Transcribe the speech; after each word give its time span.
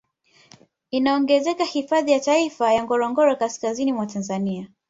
Inaongezeka 0.91 1.63
hifadhi 1.65 2.11
ya 2.11 2.19
taifa 2.19 2.73
ya 2.73 2.83
Ngorongoro 2.83 3.35
kaskazini 3.35 3.93
mwa 3.93 4.05
Tanzania 4.05 4.67